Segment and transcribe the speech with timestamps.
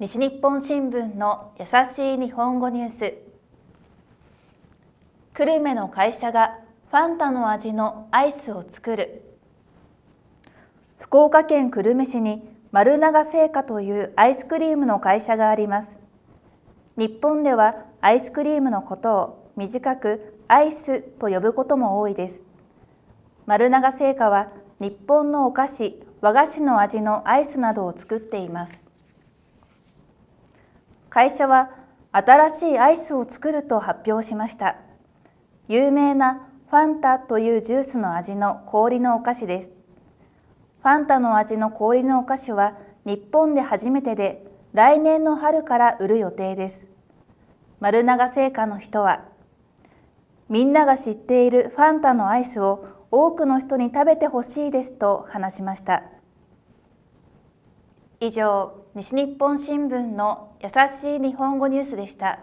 [0.00, 3.14] 西日本新聞の優しい日本語ニュース。
[5.34, 6.60] 久留米の会社が
[6.92, 9.24] ファンタの味のアイスを作る。
[11.00, 15.88] 福岡県久留米市に丸永製菓というアイスクリームの会社があります。
[16.96, 22.44] 日本ではアイスクリームのことを短くアイスと呼ぶことも多いです。
[23.46, 28.87] 丸永製菓は日本のお菓子和菓子の味のアイスなどを作っています。
[31.10, 31.70] 会社は
[32.12, 34.76] 新しいアイスを作ると発表しました。
[35.68, 39.70] 有名なファンタというジュースの味の氷のお菓子です。
[40.82, 46.86] ファンタの味の氷のお菓子は日本で初めてで来年の春から売る予定です。
[47.80, 49.24] 丸永製菓の人は
[50.48, 56.02] みんなが知っているファンタのアイスを多くの人に食べてほしいですと話しました。
[58.20, 62.40] 以上西日本新聞の優しい日本語ニュースでした。